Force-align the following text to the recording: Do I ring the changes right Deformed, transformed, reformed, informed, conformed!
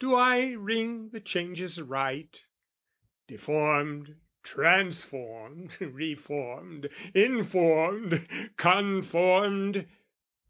Do 0.00 0.14
I 0.14 0.50
ring 0.52 1.08
the 1.12 1.20
changes 1.22 1.80
right 1.80 2.44
Deformed, 3.26 4.20
transformed, 4.42 5.78
reformed, 5.80 6.90
informed, 7.14 8.28
conformed! 8.58 9.88